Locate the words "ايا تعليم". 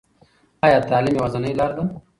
0.63-1.15